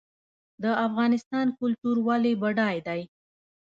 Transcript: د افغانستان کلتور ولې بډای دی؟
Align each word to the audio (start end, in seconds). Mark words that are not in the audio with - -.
د 0.63 0.65
افغانستان 0.87 1.47
کلتور 1.59 1.95
ولې 2.07 2.33
بډای 2.41 2.77
دی؟ 2.87 3.01